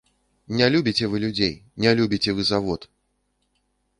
Не 0.59 0.67
любіце 0.75 1.09
вы 1.11 1.19
людзей, 1.25 1.51
не 1.85 1.91
любіце 1.99 2.31
вы 2.39 2.47
завод. 2.53 2.89